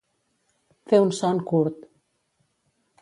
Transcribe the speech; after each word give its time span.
Fer 0.93 1.01
un 1.03 1.13
son 1.17 1.43
curt. 1.51 1.85